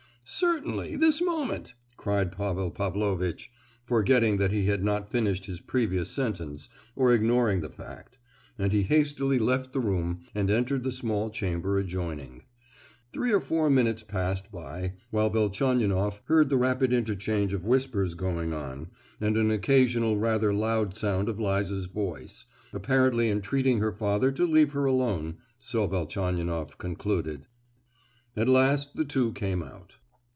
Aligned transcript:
"Certainly—this 0.33 1.21
moment!" 1.21 1.73
cried 1.97 2.31
Pavel 2.31 2.71
Pavlovitch, 2.71 3.51
forgetting 3.83 4.37
that 4.37 4.53
he 4.53 4.67
had 4.67 4.81
not 4.81 5.11
finished 5.11 5.45
his 5.45 5.59
previous 5.59 6.09
sentence, 6.09 6.69
or 6.95 7.11
ignoring 7.13 7.59
the 7.59 7.67
fact; 7.69 8.17
and 8.57 8.71
he 8.71 8.83
hastily 8.83 9.37
left 9.37 9.73
the 9.73 9.81
room, 9.81 10.21
and 10.33 10.49
entered 10.49 10.83
the 10.83 10.91
small 10.93 11.31
chamber 11.31 11.77
adjoining. 11.77 12.43
Three 13.11 13.33
or 13.33 13.41
four 13.41 13.69
minutes 13.69 14.03
passed 14.03 14.49
by, 14.53 14.93
while 15.09 15.29
Velchaninoff 15.29 16.21
heard 16.27 16.49
the 16.49 16.55
rapid 16.55 16.93
interchange 16.93 17.51
of 17.51 17.65
whispers 17.67 18.13
going 18.13 18.53
on, 18.53 18.89
and 19.19 19.35
an 19.35 19.51
occasional 19.51 20.15
rather 20.15 20.53
louder 20.53 20.91
sound 20.95 21.27
of 21.27 21.41
Liza's 21.41 21.87
voice, 21.87 22.45
apparently 22.71 23.29
entreating 23.29 23.79
her 23.79 23.91
father 23.91 24.31
to 24.31 24.47
leave 24.47 24.71
her 24.71 24.85
alone—so 24.85 25.87
Velchaninoff 25.87 26.77
concluded. 26.77 27.47
At 28.37 28.47
last 28.47 28.95
the 28.95 29.03
two 29.05 29.33
came 29.33 29.61
out. 29.61 29.97